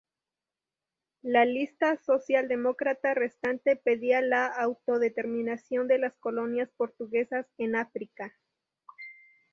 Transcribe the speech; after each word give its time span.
La 1.21 1.45
lista 1.45 1.95
socialdemócrata 2.03 3.13
restante 3.13 3.75
pedía 3.75 4.19
la 4.21 4.47
autodeterminación 4.47 5.87
de 5.87 5.99
las 5.99 6.15
colonias 6.17 6.71
portuguesas 6.75 7.45
en 7.59 7.75
África. 7.75 8.33